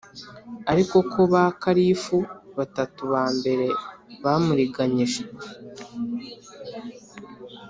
ariko 0.71 0.97
ko 1.11 1.21
ba 1.31 1.43
kalifu 1.61 2.17
batatu 2.57 3.01
ba 3.13 3.23
mbere 3.37 3.67
bamuriganyije 4.23 5.21